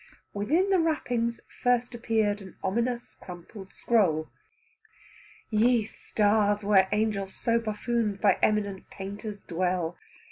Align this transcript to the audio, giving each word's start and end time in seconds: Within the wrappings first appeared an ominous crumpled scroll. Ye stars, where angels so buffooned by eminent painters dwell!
Within 0.33 0.71
the 0.71 0.79
wrappings 0.79 1.41
first 1.59 1.93
appeared 1.93 2.41
an 2.41 2.55
ominous 2.63 3.13
crumpled 3.13 3.71
scroll. 3.71 4.31
Ye 5.51 5.85
stars, 5.85 6.63
where 6.63 6.89
angels 6.91 7.35
so 7.35 7.59
buffooned 7.59 8.19
by 8.19 8.39
eminent 8.41 8.89
painters 8.89 9.43
dwell! 9.43 9.95